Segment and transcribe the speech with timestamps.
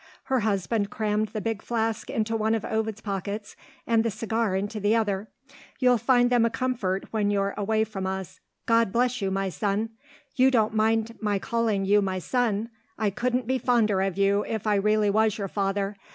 [0.23, 3.55] Her husband crammed the big flask into one of Ovid's pockets,
[3.85, 5.27] and the cigars into the other.
[5.77, 8.39] "You'll find them a comfort when you're away from us.
[8.65, 9.89] God bless you, my son!
[10.35, 12.69] You don't mind my calling you my son?
[12.97, 15.95] I couldn't be fonder of you, if I really was your father.